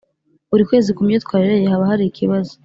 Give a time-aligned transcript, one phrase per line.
[0.49, 2.53] buri kwezi ku myitwarire ye haba hari ikibazo